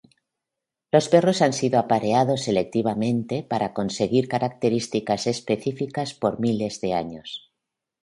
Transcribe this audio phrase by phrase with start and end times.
[0.91, 7.51] Los perros han sido apareados selectivamente para conseguir características específicas por miles de años.